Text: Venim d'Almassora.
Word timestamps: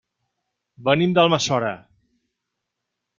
Venim 0.87 1.13
d'Almassora. 1.17 1.71